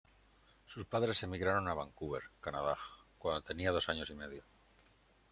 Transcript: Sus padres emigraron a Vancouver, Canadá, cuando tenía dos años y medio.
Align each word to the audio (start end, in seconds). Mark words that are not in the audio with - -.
Sus 0.65 0.83
padres 0.87 1.21
emigraron 1.21 1.67
a 1.67 1.75
Vancouver, 1.75 2.23
Canadá, 2.41 2.75
cuando 3.19 3.43
tenía 3.43 3.69
dos 3.69 3.87
años 3.87 4.09
y 4.09 4.15
medio. 4.15 4.43